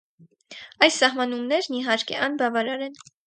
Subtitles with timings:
[0.85, 2.99] Այս սահմանումներն, իհարկե, անբավարար են։